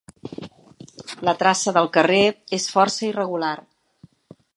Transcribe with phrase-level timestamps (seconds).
[1.27, 2.23] La traça del carrer
[2.59, 3.53] és força irregular.